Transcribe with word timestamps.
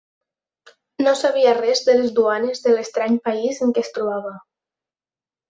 No 1.07 1.11
sabia 1.19 1.51
res 1.57 1.81
de 1.89 1.95
les 1.99 2.15
duanes 2.21 2.65
de 2.65 2.73
l'estrany 2.77 3.19
país 3.29 3.61
en 3.67 3.75
què 3.77 3.85
es 3.87 3.93
trobava. 4.01 4.35